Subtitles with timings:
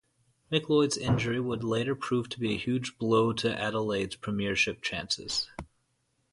[0.51, 5.47] McLeod's injury would later prove to be a huge blow to Adelaide's premiership chances.